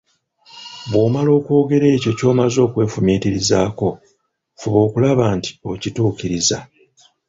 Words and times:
Bwomala 0.91 1.29
okwogera 1.39 1.85
ekyo 1.95 2.11
ky'omaze 2.17 2.59
okwefumiitirizaako, 2.67 3.89
fuba 4.59 4.77
okulaba 4.85 5.25
nti 5.37 5.51
okituukiriza. 5.71 6.57